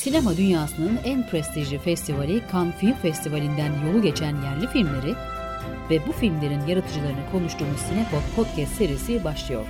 [0.00, 5.14] Sinema dünyasının en prestijli festivali Cannes Film Festivali'nden yolu geçen yerli filmleri
[5.90, 9.66] ve bu filmlerin yaratıcılarını konuştuğumuz Sinepod Podcast serisi başlıyor.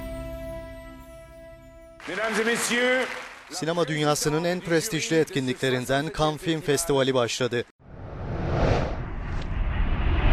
[3.51, 7.65] Sinema dünyasının en prestijli etkinliklerinden Cannes Film Festivali başladı.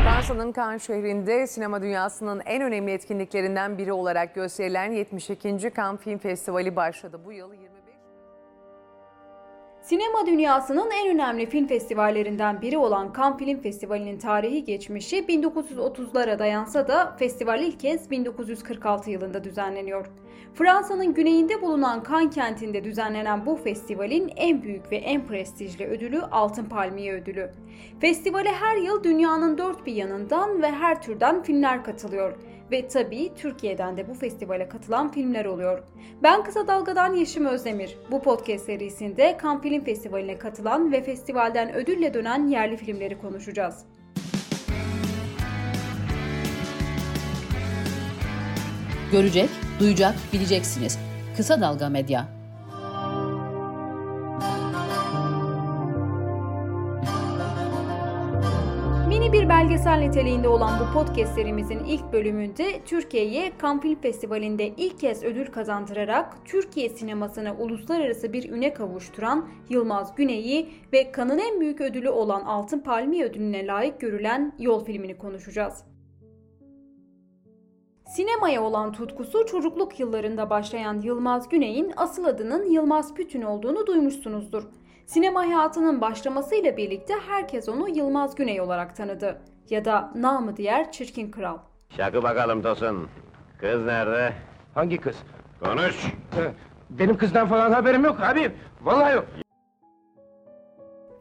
[0.03, 5.73] Fransa'nın Cannes şehrinde sinema dünyasının en önemli etkinliklerinden biri olarak gösterilen 72.
[5.77, 7.19] Cannes Film Festivali başladı.
[7.25, 7.76] Bu yıl 25
[9.87, 16.87] Sinema dünyasının en önemli film festivallerinden biri olan Cannes Film Festivali'nin tarihi geçmişi 1930'lara dayansa
[16.87, 20.05] da festival ilk kez 1946 yılında düzenleniyor.
[20.53, 26.65] Fransa'nın güneyinde bulunan Cannes kentinde düzenlenen bu festivalin en büyük ve en prestijli ödülü Altın
[26.65, 27.51] Palmiye Ödülü.
[27.99, 32.37] Festivale her yıl dünyanın dört bir yanından ve her türden filmler katılıyor.
[32.71, 35.83] Ve tabii Türkiye'den de bu festivale katılan filmler oluyor.
[36.23, 37.97] Ben Kısa Dalga'dan Yeşim Özdemir.
[38.11, 43.85] Bu podcast serisinde Cannes Film Festivali'ne katılan ve festivalden ödülle dönen yerli filmleri konuşacağız.
[49.11, 50.99] Görecek, duyacak, bileceksiniz.
[51.37, 52.36] Kısa Dalga Medya.
[59.49, 66.45] Belgesel niteliğinde olan bu podcast serimizin ilk bölümünde Türkiye'ye Film Festivali'nde ilk kez ödül kazandırarak
[66.45, 72.79] Türkiye sinemasına uluslararası bir üne kavuşturan Yılmaz Güney'i ve Cannes'ın en büyük ödülü olan Altın
[72.79, 75.83] Palmiye ödülüne layık görülen Yol filmini konuşacağız.
[78.15, 84.63] Sinemaya olan tutkusu çocukluk yıllarında başlayan Yılmaz Güney'in asıl adının Yılmaz Pütün olduğunu duymuşsunuzdur.
[85.07, 89.41] Sinema hayatının başlamasıyla birlikte herkes onu Yılmaz Güney olarak tanıdı.
[89.69, 91.57] Ya da namı diğer Çirkin Kral.
[91.97, 93.07] Şakı bakalım Tosun.
[93.59, 94.33] Kız nerede?
[94.73, 95.15] hangi kız?
[95.59, 96.05] Konuş.
[96.37, 96.51] Ee,
[96.89, 98.51] Benim kızdan falan haberim yok abi.
[98.81, 99.25] Vallahi yok.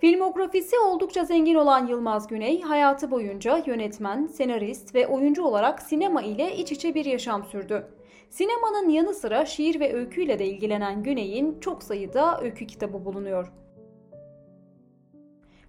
[0.01, 6.57] Filmografisi oldukça zengin olan Yılmaz Güney, hayatı boyunca yönetmen, senarist ve oyuncu olarak sinema ile
[6.57, 7.87] iç içe bir yaşam sürdü.
[8.31, 13.53] Sinemanın yanı sıra şiir ve öyküyle de ilgilenen Güney'in çok sayıda öykü kitabı bulunuyor.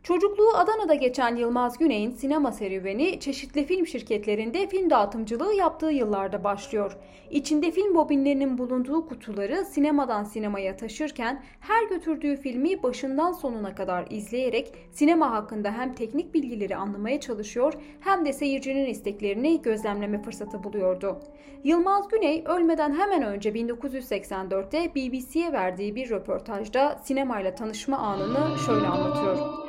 [0.07, 6.97] Çocukluğu Adana'da geçen Yılmaz Güney'in sinema serüveni çeşitli film şirketlerinde film dağıtımcılığı yaptığı yıllarda başlıyor.
[7.29, 14.73] İçinde film bobinlerinin bulunduğu kutuları sinemadan sinemaya taşırken her götürdüğü filmi başından sonuna kadar izleyerek
[14.91, 21.19] sinema hakkında hem teknik bilgileri anlamaya çalışıyor hem de seyircinin isteklerini gözlemleme fırsatı buluyordu.
[21.63, 29.66] Yılmaz Güney ölmeden hemen önce 1984'te BBC'ye verdiği bir röportajda sinemayla tanışma anını şöyle anlatıyor.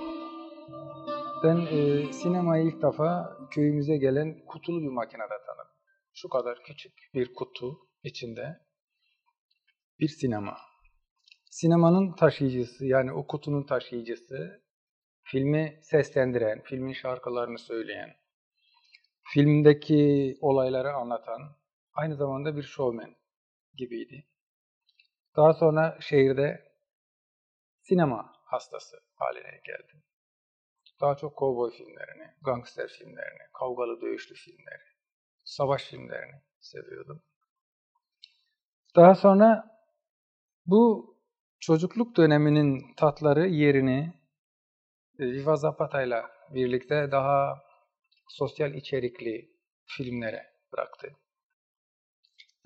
[1.45, 5.75] Ben e, sinemayı ilk defa köyümüze gelen kutulu bir makinede tanıdım.
[6.15, 8.61] Şu kadar küçük bir kutu içinde
[10.01, 10.57] bir sinema.
[11.51, 14.63] Sinemanın taşıyıcısı yani o kutunun taşıyıcısı
[15.23, 18.17] filmi seslendiren, filmin şarkılarını söyleyen,
[19.33, 21.57] filmdeki olayları anlatan
[21.93, 23.17] aynı zamanda bir showman
[23.75, 24.27] gibiydi.
[25.37, 26.65] Daha sonra şehirde
[27.83, 30.08] sinema hastası haline geldim.
[31.01, 34.83] Daha çok kovboy filmlerini, gangster filmlerini, kavgalı dövüşlü filmleri,
[35.45, 37.23] savaş filmlerini seviyordum.
[38.97, 39.79] Daha sonra
[40.67, 41.15] bu
[41.61, 44.13] çocukluk döneminin tatları yerini
[45.19, 47.63] e, Viva Zapata'yla birlikte daha
[48.29, 49.51] sosyal içerikli
[49.87, 51.17] filmlere bıraktı.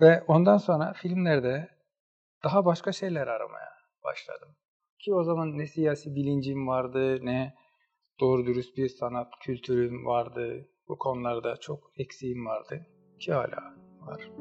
[0.01, 1.69] Ve ondan sonra filmlerde
[2.43, 3.73] daha başka şeyler aramaya
[4.03, 4.55] başladım.
[4.99, 7.53] Ki o zaman ne siyasi bilincim vardı, ne
[8.19, 10.69] doğru dürüst bir sanat kültürüm vardı.
[10.87, 12.85] Bu konularda çok eksiğim vardı
[13.19, 14.31] ki hala var.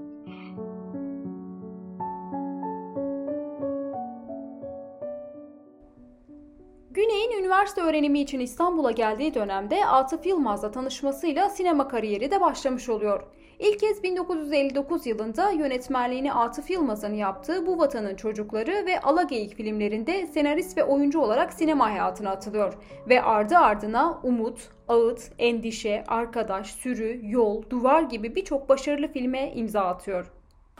[6.90, 13.22] Güney'in üniversite öğrenimi için İstanbul'a geldiği dönemde Atıf Yılmaz'la tanışmasıyla sinema kariyeri de başlamış oluyor.
[13.62, 20.76] İlk kez 1959 yılında yönetmenliğini Atıf Yılmaz'ın yaptığı Bu Vatanın Çocukları ve Alageyik filmlerinde senarist
[20.76, 22.74] ve oyuncu olarak sinema hayatına atılıyor.
[23.08, 29.80] Ve ardı ardına Umut, Ağıt, Endişe, Arkadaş, Sürü, Yol, Duvar gibi birçok başarılı filme imza
[29.80, 30.26] atıyor.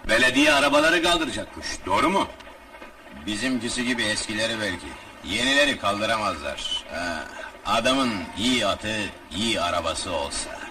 [0.09, 1.67] Belediye arabaları kaldıracakmış.
[1.87, 2.27] Doğru mu?
[3.27, 4.87] Bizimkisi gibi eskileri belki.
[5.37, 6.85] Yenileri kaldıramazlar.
[6.91, 7.25] Ha,
[7.67, 8.97] adamın iyi atı,
[9.37, 10.62] iyi arabası olsa.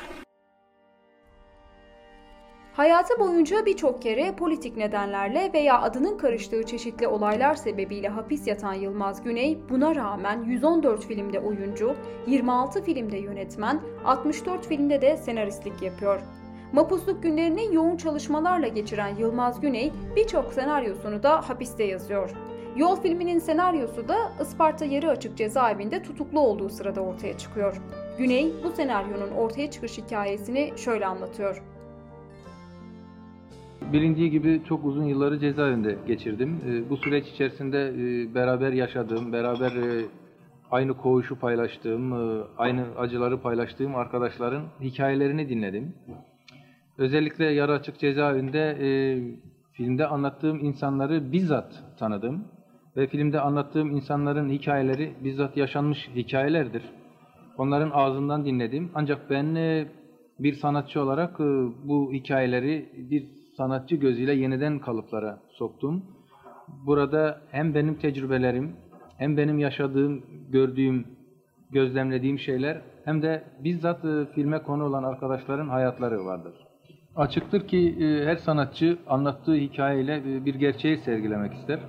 [2.73, 9.23] Hayatı boyunca birçok kere politik nedenlerle veya adının karıştığı çeşitli olaylar sebebiyle hapis yatan Yılmaz
[9.23, 11.95] Güney buna rağmen 114 filmde oyuncu,
[12.27, 16.21] 26 filmde yönetmen, 64 filmde de senaristlik yapıyor.
[16.73, 22.29] Mapusluk günlerini yoğun çalışmalarla geçiren Yılmaz Güney birçok senaryosunu da hapiste yazıyor.
[22.75, 27.81] Yol filminin senaryosu da Isparta Yarı Açık Cezaevinde tutuklu olduğu sırada ortaya çıkıyor.
[28.17, 31.63] Güney bu senaryonun ortaya çıkış hikayesini şöyle anlatıyor.
[33.81, 36.61] Bilindiği gibi çok uzun yılları cezaevinde geçirdim.
[36.67, 40.05] E, Bu süreç içerisinde e, beraber yaşadığım, beraber e,
[40.71, 45.93] aynı koğuşu paylaştığım, e, aynı acıları paylaştığım arkadaşların hikayelerini dinledim.
[46.97, 48.77] Özellikle Yarı Açık Cezaevinde
[49.71, 52.43] filmde anlattığım insanları bizzat tanıdım.
[52.97, 56.83] Ve filmde anlattığım insanların hikayeleri bizzat yaşanmış hikayelerdir.
[57.57, 58.91] Onların ağzından dinledim.
[58.95, 59.55] Ancak ben
[60.39, 61.39] bir sanatçı olarak
[61.83, 66.05] bu hikayeleri bir sanatçı gözüyle yeniden kalıplara soktum.
[66.85, 68.75] Burada hem benim tecrübelerim,
[69.17, 71.05] hem benim yaşadığım, gördüğüm,
[71.71, 76.53] gözlemlediğim şeyler hem de bizzat e, filme konu olan arkadaşların hayatları vardır.
[77.15, 81.79] Açıktır ki e, her sanatçı anlattığı hikayeyle e, bir gerçeği sergilemek ister.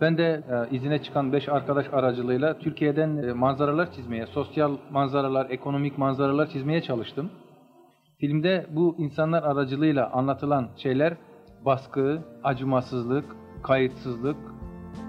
[0.00, 6.82] Ben de izine çıkan 5 arkadaş aracılığıyla Türkiye'den manzaralar çizmeye, sosyal manzaralar, ekonomik manzaralar çizmeye
[6.82, 7.30] çalıştım.
[8.20, 11.16] Filmde bu insanlar aracılığıyla anlatılan şeyler
[11.64, 13.24] baskı, acımasızlık,
[13.62, 14.36] kayıtsızlık,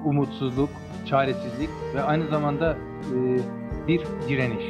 [0.05, 0.69] umutsuzluk,
[1.05, 2.77] çaresizlik ve aynı zamanda
[3.13, 3.39] e,
[3.87, 4.65] bir direniş.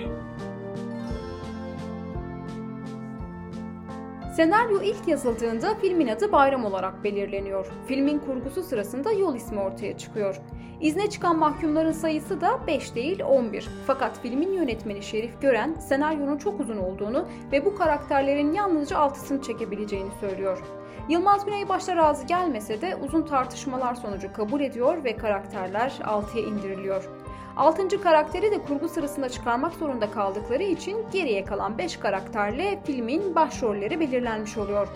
[4.36, 7.68] Senaryo ilk yazıldığında filmin adı Bayram olarak belirleniyor.
[7.88, 10.36] Filmin kurgusu sırasında yol ismi ortaya çıkıyor.
[10.82, 13.70] İzne çıkan mahkumların sayısı da 5 değil 11.
[13.88, 20.10] Fakat filmin yönetmeni Şerif Gören senaryonun çok uzun olduğunu ve bu karakterlerin yalnızca 6'sını çekebileceğini
[20.20, 20.64] söylüyor.
[21.10, 27.10] Yılmaz Güney başta razı gelmese de uzun tartışmalar sonucu kabul ediyor ve karakterler 6'ya indiriliyor.
[27.58, 28.02] 6.
[28.02, 34.58] karakteri de kurgu sırasında çıkarmak zorunda kaldıkları için geriye kalan 5 karakterle filmin başrolleri belirlenmiş
[34.58, 34.88] oluyor.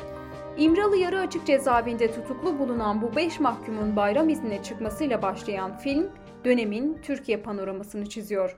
[0.57, 6.09] İmralı Yarı Açık Cezaevinde tutuklu bulunan bu 5 mahkumun bayram iznine çıkmasıyla başlayan film,
[6.45, 8.57] dönemin Türkiye panoramasını çiziyor.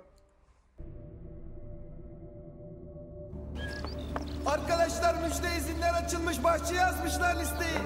[4.45, 7.77] Arkadaşlar müjde izinler açılmış bahçeye yazmışlar listeyi.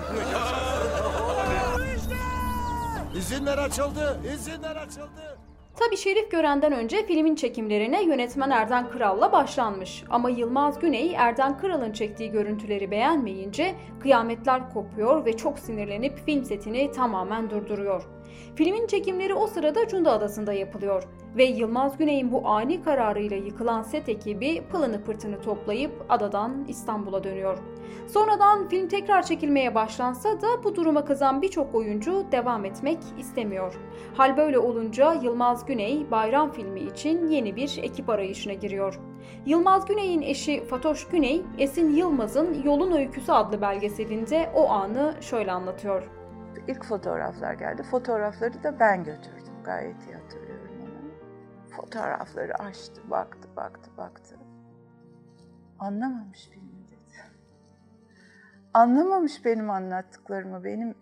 [3.16, 5.49] İzinler açıldı, izinler açıldı.
[5.80, 10.04] Tabi Şerif Gören'den önce filmin çekimlerine yönetmen Erden Kral'la başlanmış.
[10.10, 16.92] Ama Yılmaz Güney Erden Kral'ın çektiği görüntüleri beğenmeyince kıyametler kopuyor ve çok sinirlenip film setini
[16.92, 18.19] tamamen durduruyor.
[18.56, 21.04] Filmin çekimleri o sırada Cunda Adası'nda yapılıyor
[21.38, 27.58] ve Yılmaz Güney'in bu ani kararıyla yıkılan set ekibi pılını pırtını toplayıp adadan İstanbul'a dönüyor.
[28.08, 33.74] Sonradan film tekrar çekilmeye başlansa da bu duruma kızan birçok oyuncu devam etmek istemiyor.
[34.18, 39.00] Hal böyle olunca Yılmaz Güney bayram filmi için yeni bir ekip arayışına giriyor.
[39.46, 46.19] Yılmaz Güney'in eşi Fatoş Güney, Esin Yılmaz'ın Yolun Öyküsü adlı belgeselinde o anı şöyle anlatıyor.
[46.68, 47.84] İlk fotoğraflar geldi.
[47.84, 49.54] Fotoğrafları da ben götürdüm.
[49.64, 51.12] Gayet iyi hatırlıyorum onu.
[51.76, 54.36] Fotoğrafları açtı, baktı, baktı, baktı.
[55.80, 57.00] Anlamamış filmi dedi.
[58.74, 60.96] Anlamamış benim anlattıklarımı, benim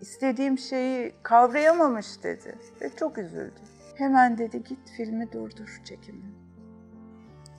[0.00, 2.58] istediğim şeyi kavrayamamış dedi.
[2.80, 3.60] Ve çok üzüldü.
[3.94, 6.34] Hemen dedi git filmi durdur çekimi.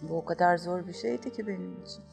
[0.01, 2.03] Bu o kadar zor bir şeydi ki benim için.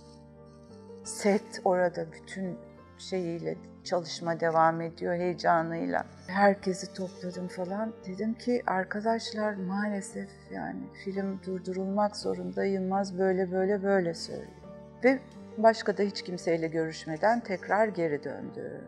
[1.04, 2.58] Set orada bütün
[2.98, 6.04] şeyiyle çalışma devam ediyor heyecanıyla.
[6.26, 7.92] Herkesi topladım falan.
[8.06, 14.50] Dedim ki arkadaşlar maalesef yani film durdurulmak zorunda Yılmaz böyle böyle böyle söylüyor.
[15.04, 15.18] Ve
[15.58, 18.84] başka da hiç kimseyle görüşmeden tekrar geri döndü.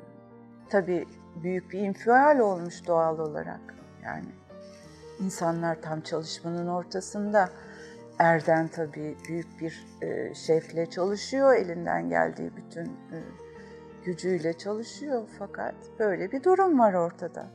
[0.70, 1.06] Tabii
[1.42, 3.60] büyük bir infial olmuş doğal olarak.
[4.04, 4.28] Yani
[5.20, 7.48] insanlar tam çalışmanın ortasında.
[8.18, 13.18] Erden tabii büyük bir e, şevkle çalışıyor, elinden geldiği bütün e,
[14.04, 17.46] gücüyle çalışıyor fakat böyle bir durum var ortada.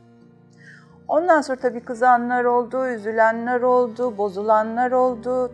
[1.08, 5.52] Ondan sonra tabii kızanlar oldu, üzülenler oldu, bozulanlar oldu.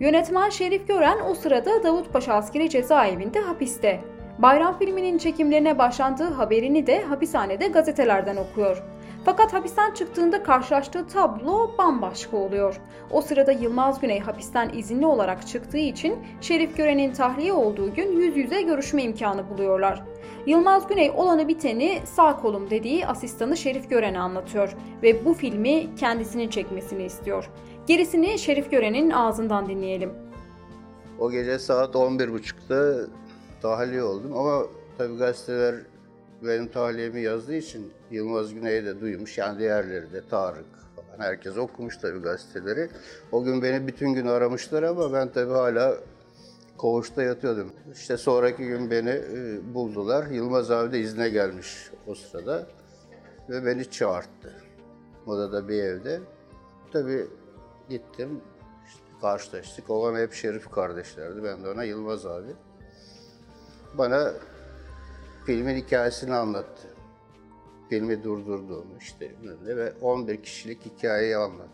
[0.00, 4.00] Yönetmen Şerif Gören o sırada Davutpaşa Askeri Cezaevinde hapiste.
[4.38, 8.82] Bayram filminin çekimlerine başlandığı haberini de hapishanede gazetelerden okuyor.
[9.26, 12.80] Fakat hapisten çıktığında karşılaştığı tablo bambaşka oluyor.
[13.10, 18.36] O sırada Yılmaz Güney hapisten izinli olarak çıktığı için Şerif Gören'in tahliye olduğu gün yüz
[18.36, 20.04] yüze görüşme imkanı buluyorlar.
[20.46, 26.48] Yılmaz Güney olanı biteni sağ kolum dediği asistanı Şerif Gören'e anlatıyor ve bu filmi kendisinin
[26.48, 27.50] çekmesini istiyor.
[27.86, 30.12] Gerisini Şerif Gören'in ağzından dinleyelim.
[31.18, 33.06] O gece saat 11.30'da
[33.62, 34.62] tahliye oldum ama
[34.98, 35.74] tabii gazeteler
[36.42, 39.38] benim tahliyemi yazdığı için Yılmaz Güney de duymuş.
[39.38, 41.18] Yani diğerleri de Tarık falan.
[41.18, 42.90] Herkes okumuş tabii gazeteleri.
[43.32, 45.96] O gün beni bütün gün aramışlar ama ben tabii hala
[46.76, 47.72] koğuşta yatıyordum.
[47.92, 50.26] İşte sonraki gün beni e, buldular.
[50.26, 52.66] Yılmaz abi de izne gelmiş o sırada.
[53.48, 54.52] ve beni çağırdı.
[55.26, 56.20] Odada bir evde.
[56.92, 57.26] Tabii
[57.88, 58.40] gittim,
[58.86, 59.90] işte karşılaştık.
[59.90, 61.44] Olan hep Şerif kardeşlerdi.
[61.44, 62.52] Ben de ona Yılmaz abi.
[63.94, 64.32] Bana
[65.46, 66.95] filmin hikayesini anlattı.
[67.88, 69.30] Filmi durdurduğunu işte
[69.66, 71.70] ve 11 kişilik hikayeyi anlattı.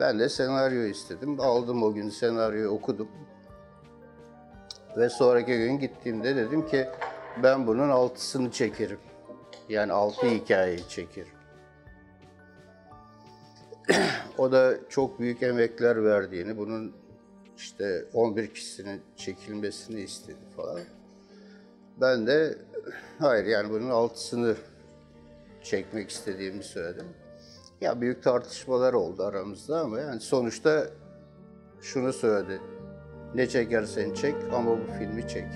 [0.00, 1.40] Ben de senaryo istedim.
[1.40, 3.08] Aldım o gün senaryoyu okudum.
[4.96, 6.88] Ve sonraki gün gittiğimde dedim ki
[7.42, 8.98] ben bunun altısını çekerim.
[9.68, 11.32] Yani altı hikayeyi çekerim.
[14.38, 16.92] o da çok büyük emekler verdiğini, bunun
[17.56, 20.80] işte 11 kişisinin çekilmesini istedi falan.
[22.00, 22.58] Ben de
[23.18, 24.54] hayır yani bunun altısını
[25.62, 27.06] çekmek istediğimi söyledim.
[27.80, 30.86] Ya büyük tartışmalar oldu aramızda ama yani sonuçta
[31.80, 32.60] şunu söyledi.
[33.34, 35.46] Ne çekersen çek ama bu filmi çek.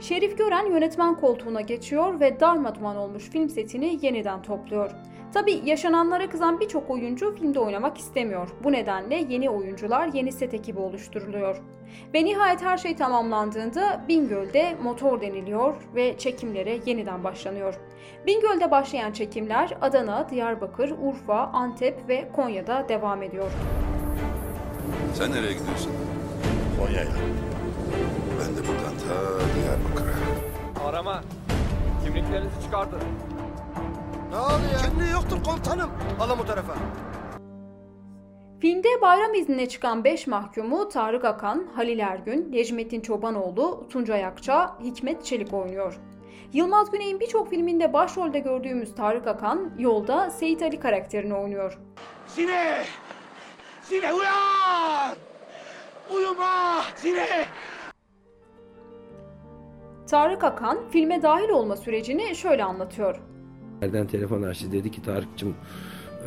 [0.00, 4.90] Şerif Gören yönetmen koltuğuna geçiyor ve darmaduman olmuş film setini yeniden topluyor.
[5.34, 8.48] Tabi yaşananlara kızan birçok oyuncu filmde oynamak istemiyor.
[8.64, 11.56] Bu nedenle yeni oyuncular yeni set ekibi oluşturuluyor.
[12.14, 17.74] Ve nihayet her şey tamamlandığında Bingöl'de motor deniliyor ve çekimlere yeniden başlanıyor.
[18.26, 23.50] Bingöl'de başlayan çekimler Adana, Diyarbakır, Urfa, Antep ve Konya'da devam ediyor.
[25.14, 25.92] Sen nereye gidiyorsun?
[26.80, 27.10] Konya'ya.
[28.40, 29.14] Ben de buradan ta
[29.54, 30.88] Diyarbakır'a.
[30.88, 31.22] Arama.
[32.04, 33.00] Kimliklerinizi çıkartın.
[34.32, 34.80] Ne oluyor?
[34.90, 35.90] Kimliği yoktur komutanım.
[36.20, 36.74] Alın bu tarafa.
[38.60, 45.24] Filmde bayram iznine çıkan 5 mahkumu Tarık Akan, Halil Ergün, Necmettin Çobanoğlu, Tuncay Akça, Hikmet
[45.24, 46.00] Çelik oynuyor.
[46.52, 51.78] Yılmaz Güney'in birçok filminde başrolde gördüğümüz Tarık Akan, yolda Seyit Ali karakterini oynuyor.
[52.26, 52.84] Sine!
[53.82, 55.14] Sine uyan!
[56.14, 56.82] Uyuma!
[56.96, 57.46] Sine!
[60.10, 63.31] Tarık Akan, filme dahil olma sürecini şöyle anlatıyor.
[63.82, 65.54] Nereden telefon açtı dedi ki Tarık'cığım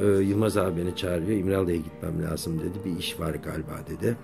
[0.02, 4.18] e, Yılmaz abi beni çağırıyor İmralı'ya gitmem lazım dedi bir iş var galiba dedi.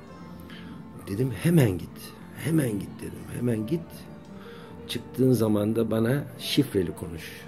[1.08, 3.82] Dedim hemen git hemen git dedim hemen git
[4.88, 7.42] çıktığın zaman da bana şifreli konuş.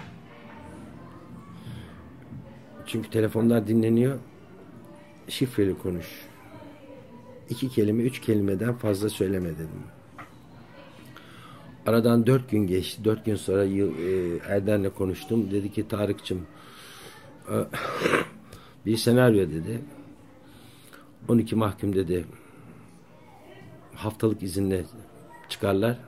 [2.86, 4.18] Çünkü telefonlar dinleniyor
[5.28, 6.06] şifreli konuş.
[7.50, 9.93] İki kelime üç kelimeden fazla söyleme dedim.
[11.86, 13.04] Aradan dört gün geçti.
[13.04, 13.84] Dört gün sonra e,
[14.48, 15.50] Erden'le konuştum.
[15.50, 16.46] Dedi ki Tarık'cığım
[17.48, 17.54] e,
[18.86, 19.80] bir senaryo dedi.
[21.28, 22.24] 12 mahkum dedi.
[23.94, 24.84] Haftalık izinle
[25.48, 25.98] çıkarlar.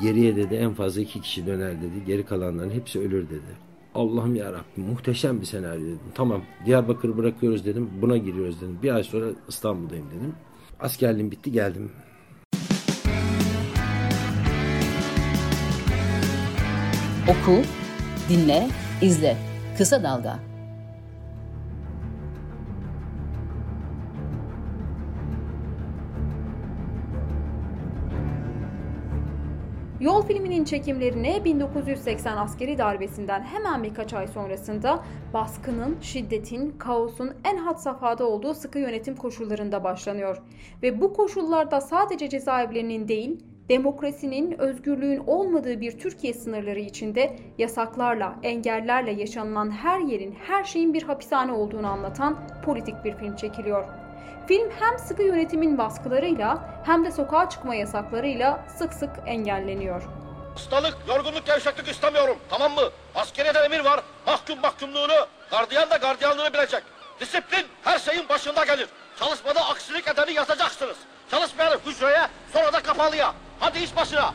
[0.00, 2.04] Geriye dedi en fazla iki kişi döner dedi.
[2.06, 3.64] Geri kalanların hepsi ölür dedi.
[3.94, 5.98] Allah'ım ya Rabbim muhteşem bir senaryo dedim.
[6.14, 7.90] Tamam Diyarbakır'ı bırakıyoruz dedim.
[8.02, 8.78] Buna giriyoruz dedim.
[8.82, 10.34] Bir ay sonra İstanbul'dayım dedim.
[10.80, 11.90] Askerliğim bitti geldim.
[17.24, 17.62] Oku,
[18.28, 18.66] dinle,
[19.02, 19.36] izle.
[19.78, 20.38] Kısa Dalga.
[30.00, 35.04] Yol filminin çekimlerine 1980 askeri darbesinden hemen birkaç ay sonrasında
[35.34, 40.42] baskının, şiddetin, kaosun en had safhada olduğu sıkı yönetim koşullarında başlanıyor.
[40.82, 49.12] Ve bu koşullarda sadece cezaevlerinin değil, demokrasinin, özgürlüğün olmadığı bir Türkiye sınırları içinde yasaklarla, engellerle
[49.12, 53.84] yaşanılan her yerin, her şeyin bir hapishane olduğunu anlatan politik bir film çekiliyor.
[54.48, 60.02] Film hem sıkı yönetimin baskılarıyla hem de sokağa çıkma yasaklarıyla sık sık engelleniyor.
[60.54, 62.36] Hastalık, yorgunluk, gevşeklik istemiyorum.
[62.50, 62.90] Tamam mı?
[63.14, 64.00] Askeriyeden emir var.
[64.26, 66.82] Mahkum mahkumluğunu, gardiyan da gardiyanlığını bilecek.
[67.20, 68.88] Disiplin her şeyin başında gelir.
[69.18, 70.96] Çalışmada aksilik edeni yazacaksınız.
[71.30, 73.34] Çalışmayanı hücreye, sonra da kapalıya.
[73.64, 74.34] Hadi iş başına.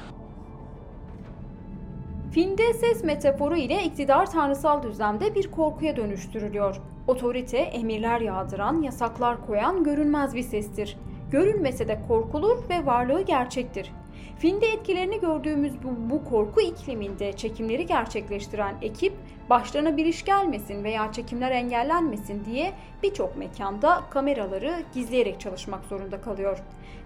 [2.32, 6.76] Filmde ses metaforu ile iktidar tanrısal düzlemde bir korkuya dönüştürülüyor.
[7.08, 10.98] Otorite, emirler yağdıran, yasaklar koyan görünmez bir sestir.
[11.32, 13.92] Görünmese de korkulur ve varlığı gerçektir.
[14.40, 19.14] Filmde etkilerini gördüğümüz bu, bu korku ikliminde çekimleri gerçekleştiren ekip
[19.50, 22.74] başlarına bir iş gelmesin veya çekimler engellenmesin diye
[23.04, 26.58] birçok mekanda kameraları gizleyerek çalışmak zorunda kalıyor.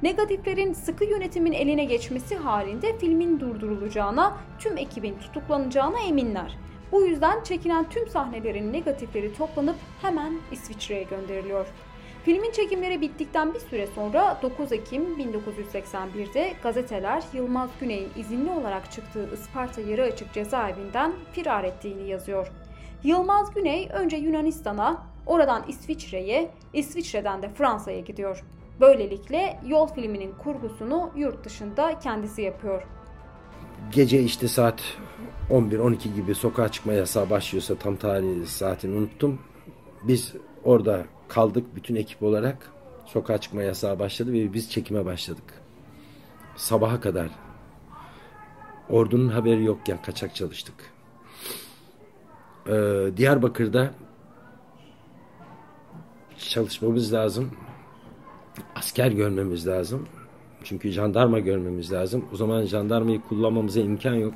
[0.03, 6.57] Negatiflerin sıkı yönetimin eline geçmesi halinde filmin durdurulacağına, tüm ekibin tutuklanacağına eminler.
[6.91, 11.67] Bu yüzden çekilen tüm sahnelerin negatifleri toplanıp hemen İsviçre'ye gönderiliyor.
[12.25, 19.29] Filmin çekimleri bittikten bir süre sonra 9 Ekim 1981'de gazeteler Yılmaz Güney'in izinli olarak çıktığı
[19.33, 22.51] Isparta yarı açık cezaevinden firar ettiğini yazıyor.
[23.03, 28.43] Yılmaz Güney önce Yunanistan'a, oradan İsviçre'ye, İsviçre'den de Fransa'ya gidiyor.
[28.81, 32.83] Böylelikle Yol filminin kurgusunu yurt dışında kendisi yapıyor.
[33.91, 34.83] Gece işte saat
[35.49, 39.39] 11-12 gibi sokağa çıkma yasağı başlıyorsa tam tarihi saatini unuttum.
[40.03, 42.71] Biz orada kaldık bütün ekip olarak.
[43.05, 45.61] Sokağa çıkma yasağı başladı ve biz çekime başladık.
[46.55, 47.29] Sabaha kadar.
[48.89, 50.75] Ordunun haberi yokken kaçak çalıştık.
[52.67, 52.71] Ee,
[53.17, 53.91] Diyarbakır'da
[56.37, 57.51] çalışmamız lazım.
[58.75, 60.07] Asker görmemiz lazım.
[60.63, 62.25] Çünkü jandarma görmemiz lazım.
[62.33, 64.33] O zaman jandarmayı kullanmamıza imkan yok.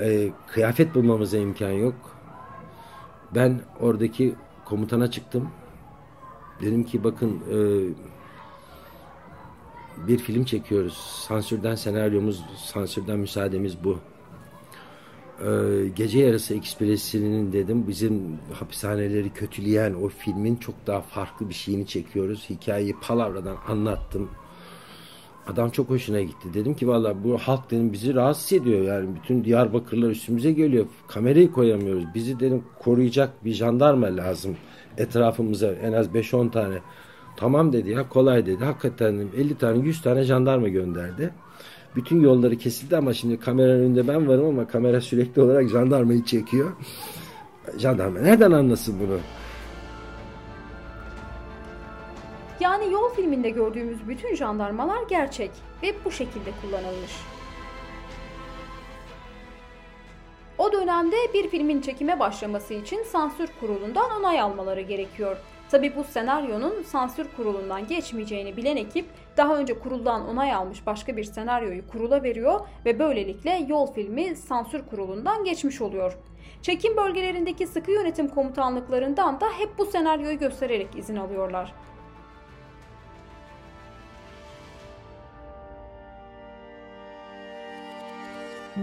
[0.00, 1.94] Ee, kıyafet bulmamıza imkan yok.
[3.34, 4.34] Ben oradaki
[4.72, 5.48] komutana çıktım.
[6.60, 7.58] Dedim ki bakın e,
[10.08, 10.96] bir film çekiyoruz.
[11.28, 13.98] Sansürden senaryomuz, sansürden müsaademiz bu.
[15.40, 21.86] Ee, Gece Yarısı Ekspresi'nin dedim bizim hapishaneleri kötüleyen o filmin çok daha farklı bir şeyini
[21.86, 22.46] çekiyoruz.
[22.50, 24.30] Hikayeyi palavradan anlattım.
[25.46, 26.54] Adam çok hoşuna gitti.
[26.54, 28.80] Dedim ki valla bu halk dedim bizi rahatsız ediyor.
[28.80, 30.86] Yani bütün Diyarbakırlar üstümüze geliyor.
[31.08, 32.04] Kamerayı koyamıyoruz.
[32.14, 34.56] Bizi dedim koruyacak bir jandarma lazım.
[34.98, 36.78] Etrafımıza en az 5-10 tane.
[37.36, 38.64] Tamam dedi ya kolay dedi.
[38.64, 41.30] Hakikaten dedim, 50 tane 100 tane jandarma gönderdi.
[41.96, 46.72] Bütün yolları kesildi ama şimdi kameranın önünde ben varım ama kamera sürekli olarak jandarmayı çekiyor.
[47.78, 49.18] Jandarma nereden anlasın bunu?
[52.62, 55.50] Yani Yol filminde gördüğümüz bütün jandarmalar gerçek
[55.82, 57.12] ve bu şekilde kullanılmış.
[60.58, 65.36] O dönemde bir filmin çekime başlaması için sansür kurulundan onay almaları gerekiyor.
[65.70, 71.24] Tabi bu senaryonun sansür kurulundan geçmeyeceğini bilen ekip daha önce kuruldan onay almış başka bir
[71.24, 76.18] senaryoyu kurula veriyor ve böylelikle Yol filmi sansür kurulundan geçmiş oluyor.
[76.62, 81.74] Çekim bölgelerindeki sıkı yönetim komutanlıklarından da hep bu senaryoyu göstererek izin alıyorlar.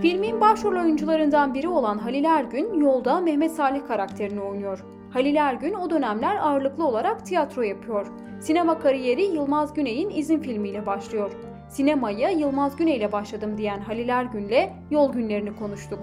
[0.01, 4.85] Filmin başrol oyuncularından biri olan Halil Ergün yolda Mehmet Salih karakterini oynuyor.
[5.13, 8.07] Halil Ergün o dönemler ağırlıklı olarak tiyatro yapıyor.
[8.39, 11.31] Sinema kariyeri Yılmaz Güney'in izin filmiyle başlıyor.
[11.69, 15.99] Sinemaya Yılmaz Güney ile başladım diyen Halil Ergün'le yol günlerini konuştuk.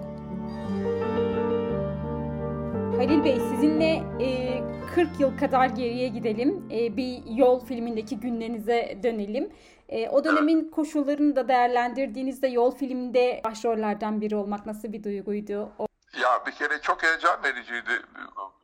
[2.97, 4.56] Halil Bey sizinle e,
[4.97, 6.69] 40 yıl kadar geriye gidelim.
[6.71, 9.53] E, bir yol filmindeki günlerinize dönelim.
[9.89, 15.71] E, o dönemin koşullarını da değerlendirdiğinizde yol filminde başrollerden biri olmak nasıl bir duyguydu?
[15.79, 15.87] O...
[16.21, 18.01] Ya bir kere çok heyecan vericiydi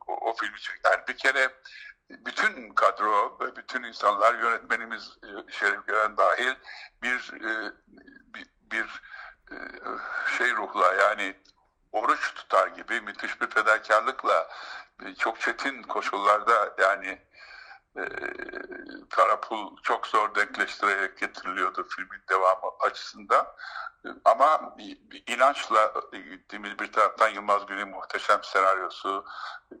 [0.06, 0.74] o, o film için.
[0.84, 1.48] Yani bir kere
[2.10, 5.18] bütün kadro ve bütün insanlar yönetmenimiz
[5.48, 6.54] Şerif Gören dahil
[7.02, 7.32] bir
[8.34, 8.86] bir, bir
[10.38, 11.34] şey ruhla yani
[11.92, 14.48] oruç tutar gibi müthiş bir fedakarlıkla
[15.18, 17.18] çok çetin koşullarda yani
[17.96, 18.02] e,
[19.10, 23.46] Karapul çok zor denkleştirerek getiriliyordu filmin devamı açısından.
[24.24, 24.76] Ama
[25.26, 29.24] inançla gittiğimiz bir taraftan Yılmaz Güney'in muhteşem senaryosu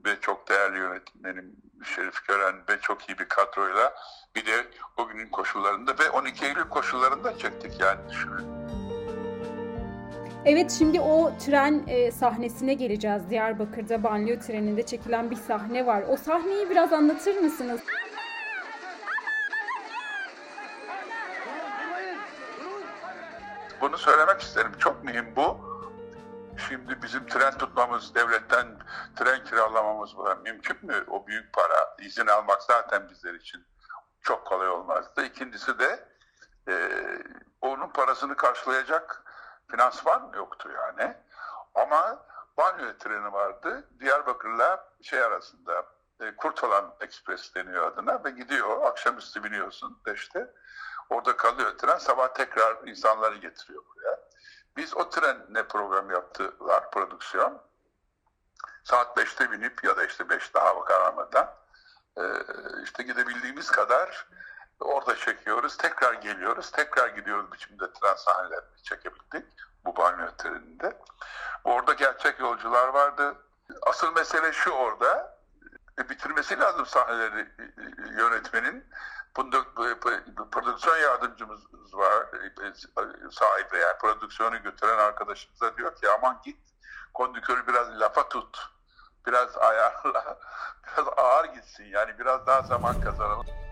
[0.04, 3.94] ve çok değerli yönetmenim Şerif Gören ve çok iyi bir kadroyla
[4.34, 8.83] bir de o günün koşullarında ve 12 Eylül koşullarında çektik yani düşünün.
[10.46, 13.30] Evet şimdi o tren e, sahnesine geleceğiz.
[13.30, 16.04] Diyarbakır'da banliyö treninde çekilen bir sahne var.
[16.08, 17.80] O sahneyi biraz anlatır mısınız?
[23.80, 24.72] Bunu söylemek isterim.
[24.78, 25.74] Çok mühim bu.
[26.68, 28.66] Şimdi bizim tren tutmamız, devletten
[29.16, 31.04] tren kiralamamız bu mümkün mü?
[31.10, 33.64] O büyük para, izin almak zaten bizler için
[34.20, 35.24] çok kolay olmazdı.
[35.24, 36.08] İkincisi de
[36.68, 36.74] e,
[37.60, 39.24] onun parasını karşılayacak
[39.70, 41.16] finansman yoktu yani.
[41.74, 43.88] Ama banyo treni vardı.
[44.00, 45.86] Diyarbakır'la şey arasında
[46.20, 48.82] e, Kurtalan Ekspres deniyor adına ve gidiyor.
[48.82, 50.50] Akşamüstü biniyorsun işte.
[51.10, 51.98] Orada kalıyor tren.
[51.98, 54.20] Sabah tekrar insanları getiriyor buraya.
[54.76, 57.62] Biz o trenle program yaptılar prodüksiyon.
[58.84, 61.54] Saat 5'te binip ya da işte 5 daha kararmadan
[62.16, 62.22] e,
[62.84, 64.26] işte gidebildiğimiz kadar
[64.80, 65.76] orada çekiyoruz.
[65.76, 66.70] Tekrar geliyoruz.
[66.70, 69.46] Tekrar gidiyoruz biçimde tren sahnelerini çekebildik
[69.84, 70.98] bu banyo treninde.
[71.64, 73.34] Orada gerçek yolcular vardı.
[73.86, 75.38] Asıl mesele şu orada.
[75.98, 78.84] E, bitirmesi lazım sahneleri e, e, yönetmenin.
[80.52, 81.60] Prodüksiyon yardımcımız
[81.94, 82.26] var
[83.30, 86.58] sahibi yani prodüksiyonu götüren arkadaşımıza diyor ki aman git
[87.14, 88.58] kondüktörü biraz lafa tut
[89.26, 90.38] biraz ayarla
[90.86, 93.63] biraz ağır gitsin yani biraz daha zaman kazanalım.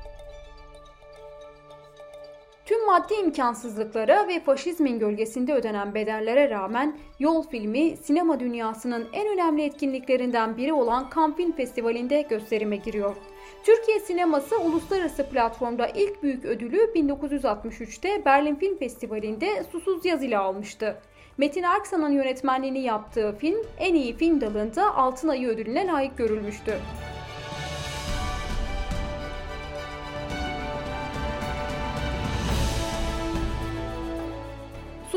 [2.72, 9.64] Tüm maddi imkansızlıklara ve faşizmin gölgesinde ödenen bedellere rağmen Yol filmi sinema dünyasının en önemli
[9.64, 13.16] etkinliklerinden biri olan Cannes Film Festivali'nde gösterime giriyor.
[13.64, 20.96] Türkiye sineması uluslararası platformda ilk büyük ödülü 1963'te Berlin Film Festivali'nde Susuz Yaz ile almıştı.
[21.38, 26.78] Metin Erksan'ın yönetmenliğini yaptığı film en iyi film dalında Altın Ayı ödülüne layık görülmüştü.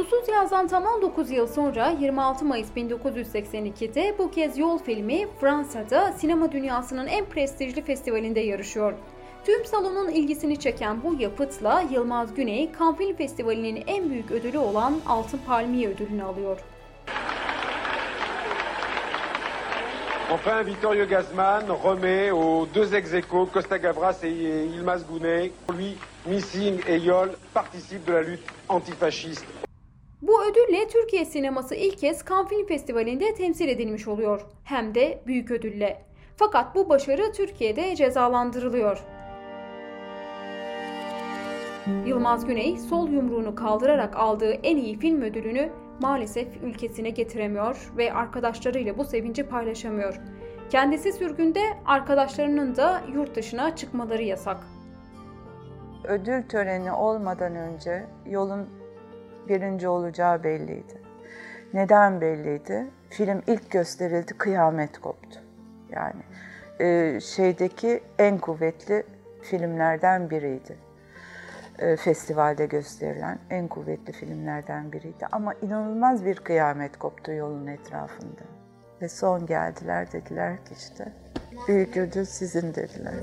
[0.05, 6.51] Susuz Yaz'dan tam 19 yıl sonra 26 Mayıs 1982'de bu kez Yol filmi Fransa'da sinema
[6.51, 8.93] dünyasının en prestijli festivalinde yarışıyor.
[9.45, 14.99] Tüm salonun ilgisini çeken bu yapıtla Yılmaz Güney, Cannes Film Festivali'nin en büyük ödülü olan
[15.07, 16.59] Altın Palmiye ödülünü alıyor.
[20.31, 23.11] Enfin, Vittorio Gazman remet aux deux ex
[23.53, 24.37] Costa Gavras et
[24.73, 25.51] Yilmaz Güney.
[25.69, 29.64] Lui, Missing et Yol participent de la lutte antifasciste.
[30.21, 34.41] Bu ödülle Türkiye sineması ilk kez Cannes Film Festivali'nde temsil edilmiş oluyor.
[34.63, 36.01] Hem de büyük ödülle.
[36.37, 39.03] Fakat bu başarı Türkiye'de cezalandırılıyor.
[42.05, 45.69] Yılmaz Güney sol yumruğunu kaldırarak aldığı en iyi film ödülünü
[46.01, 50.21] maalesef ülkesine getiremiyor ve arkadaşlarıyla bu sevinci paylaşamıyor.
[50.69, 54.57] Kendisi sürgünde, arkadaşlarının da yurt dışına çıkmaları yasak.
[56.03, 58.84] Ödül töreni olmadan önce yolun
[59.49, 61.01] birinci olacağı belliydi.
[61.73, 62.87] Neden belliydi?
[63.09, 65.39] Film ilk gösterildi, kıyamet koptu.
[65.89, 66.23] Yani
[66.79, 69.03] e, şeydeki en kuvvetli
[69.41, 70.77] filmlerden biriydi.
[71.79, 75.27] E, festivalde gösterilen en kuvvetli filmlerden biriydi.
[75.31, 78.41] Ama inanılmaz bir kıyamet koptu yolun etrafında.
[79.01, 81.13] Ve son geldiler dediler ki işte
[81.67, 83.13] büyük ödül sizin dediler.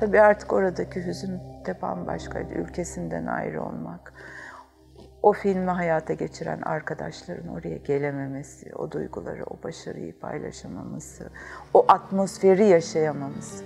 [0.00, 2.54] Tabii artık oradaki hüzün de bambaşkaydı.
[2.54, 4.12] Ülkesinden ayrı olmak.
[5.22, 11.30] O filmi hayata geçiren arkadaşların oraya gelememesi, o duyguları, o başarıyı paylaşamaması,
[11.74, 13.64] o atmosferi yaşayamaması.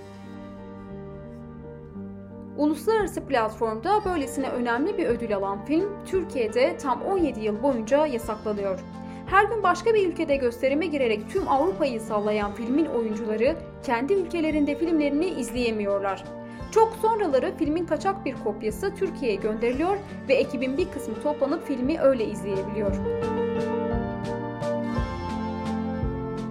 [2.57, 8.79] Uluslararası platformda böylesine önemli bir ödül alan film Türkiye'de tam 17 yıl boyunca yasaklanıyor.
[9.25, 15.25] Her gün başka bir ülkede gösterime girerek tüm Avrupa'yı sallayan filmin oyuncuları kendi ülkelerinde filmlerini
[15.25, 16.23] izleyemiyorlar.
[16.71, 19.97] Çok sonraları filmin kaçak bir kopyası Türkiye'ye gönderiliyor
[20.29, 22.95] ve ekibin bir kısmı toplanıp filmi öyle izleyebiliyor.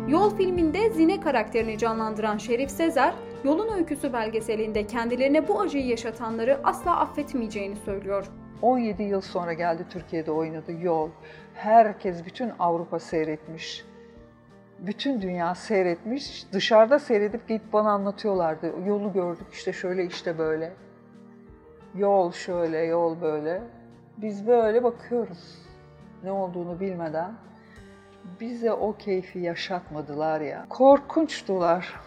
[0.09, 7.01] Yol filminde Zine karakterini canlandıran Şerif Sezer, Yolun Öyküsü belgeselinde kendilerine bu acıyı yaşatanları asla
[7.01, 8.27] affetmeyeceğini söylüyor.
[8.62, 11.09] 17 yıl sonra geldi Türkiye'de oynadı Yol.
[11.55, 13.85] Herkes, bütün Avrupa seyretmiş.
[14.87, 16.47] Bütün dünya seyretmiş.
[16.53, 18.73] Dışarıda seyredip gidip bana anlatıyorlardı.
[18.87, 20.73] Yolu gördük işte şöyle işte böyle.
[21.94, 23.62] Yol şöyle, yol böyle.
[24.16, 25.59] Biz böyle bakıyoruz.
[26.25, 27.35] Ne olduğunu bilmeden.
[28.40, 30.66] Bize o keyfi yaşatmadılar ya.
[30.68, 32.01] Korkunçtular.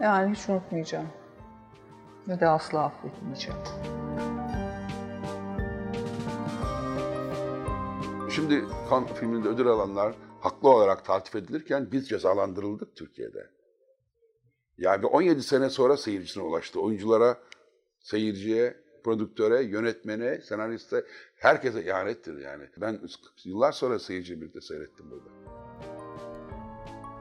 [0.00, 1.08] Yani hiç unutmayacağım.
[2.28, 3.60] Ve de asla affetmeyeceğim.
[8.30, 13.50] Şimdi kan filminde ödül alanlar haklı olarak tartif edilirken biz cezalandırıldık Türkiye'de.
[14.78, 16.80] Yani 17 sene sonra seyircisine ulaştı.
[16.80, 17.38] Oyunculara,
[18.00, 21.04] seyirciye, prodüktöre, yönetmene, senariste,
[21.36, 22.64] herkese ihanettir yani.
[22.76, 23.00] Ben
[23.44, 25.28] yıllar sonra seyirciyi birlikte seyrettim burada.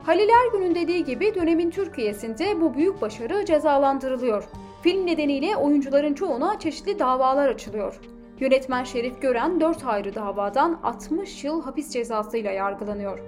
[0.05, 4.43] Halil Ergün'ün dediği gibi dönemin Türkiye'sinde bu büyük başarı cezalandırılıyor.
[4.83, 7.99] Film nedeniyle oyuncuların çoğuna çeşitli davalar açılıyor.
[8.43, 13.19] Yönetmen Şerif Gören 4 ayrı davadan 60 yıl hapis cezasıyla yargılanıyor.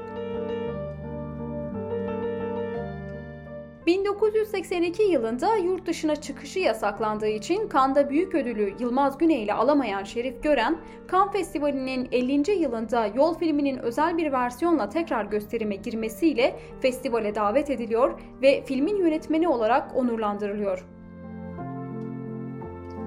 [3.85, 10.43] 1982 yılında yurt dışına çıkışı yasaklandığı için Cannes'da büyük ödülü Yılmaz Güney ile alamayan Şerif
[10.43, 10.77] Gören,
[11.11, 12.51] Cannes Festivali'nin 50.
[12.51, 19.47] yılında Yol filminin özel bir versiyonla tekrar gösterime girmesiyle festivale davet ediliyor ve filmin yönetmeni
[19.47, 20.94] olarak onurlandırılıyor.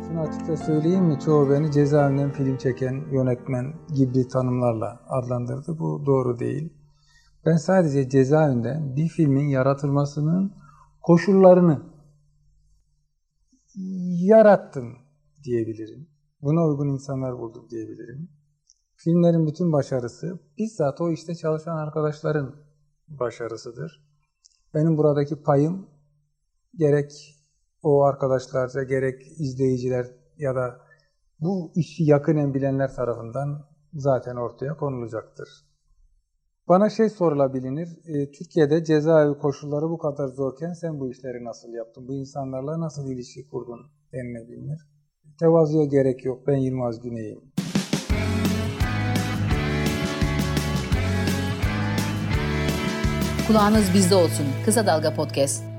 [0.09, 1.21] Şunu açıkça söyleyeyim mi?
[1.21, 5.79] Çoğu beni cezaevinden film çeken yönetmen gibi tanımlarla adlandırdı.
[5.79, 6.73] Bu doğru değil.
[7.47, 10.53] Ben sadece cezaevinde bir filmin yaratılmasının
[11.03, 11.83] koşullarını
[14.21, 14.97] yarattım
[15.44, 16.09] diyebilirim.
[16.42, 18.29] Buna uygun insanlar buldum diyebilirim.
[18.97, 22.57] Filmlerin bütün başarısı bizzat o işte çalışan arkadaşların
[23.09, 24.03] başarısıdır.
[24.75, 25.87] Benim buradaki payım
[26.77, 27.38] gerek
[27.83, 30.07] o arkadaşlarca gerek izleyiciler
[30.38, 30.81] ya da
[31.41, 33.64] bu işi yakinen bilenler tarafından
[33.95, 35.49] zaten ortaya konulacaktır.
[36.69, 42.09] Bana şey sorulabilir, e, Türkiye'de cezaevi koşulları bu kadar zorken sen bu işleri nasıl yaptın,
[42.09, 43.81] bu insanlarla nasıl ilişki kurdun
[44.12, 44.88] denilebilir.
[45.41, 47.41] Tevazuya gerek yok, ben Yılmaz Güney'im.
[53.47, 54.47] Kulağınız bizde olsun.
[54.64, 55.78] Kısa Dalga Podcast.